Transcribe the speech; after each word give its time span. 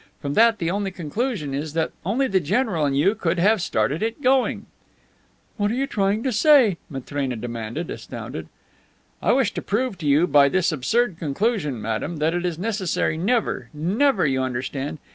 From 0.19 0.33
that 0.33 0.57
the 0.57 0.71
only 0.71 0.89
conclusion 0.89 1.53
is 1.53 1.73
that 1.73 1.91
only 2.03 2.25
the 2.27 2.39
general 2.39 2.85
and 2.85 2.97
you 2.97 3.13
could 3.13 3.37
have 3.37 3.61
started 3.61 4.01
it 4.01 4.23
going." 4.23 4.65
"What 5.57 5.69
are 5.69 5.75
you 5.75 5.85
trying 5.85 6.23
to 6.23 6.31
say?" 6.31 6.79
Matrena 6.89 7.35
demanded, 7.35 7.91
astounded. 7.91 8.47
"I 9.21 9.31
wish 9.33 9.53
to 9.53 9.61
prove 9.61 9.99
to 9.99 10.07
you 10.07 10.25
by 10.25 10.49
this 10.49 10.71
absurd 10.71 11.17
conclusion, 11.19 11.79
madame, 11.79 12.17
that 12.17 12.33
it 12.33 12.47
is 12.47 12.57
necessary 12.57 13.15
never 13.15 13.69
never, 13.75 14.25
you 14.25 14.41
understand? 14.41 14.97